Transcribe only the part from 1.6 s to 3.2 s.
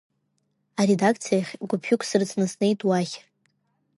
гәыԥҩык срыцны снеит уахь.